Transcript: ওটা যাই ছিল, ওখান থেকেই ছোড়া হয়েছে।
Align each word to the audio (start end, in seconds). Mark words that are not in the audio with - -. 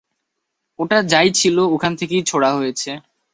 ওটা 0.79 0.97
যাই 1.11 1.29
ছিল, 1.35 1.57
ওখান 1.75 1.91
থেকেই 1.99 2.23
ছোড়া 2.27 2.49
হয়েছে। 2.53 2.91